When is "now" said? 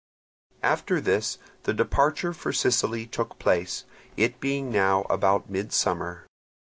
4.71-5.03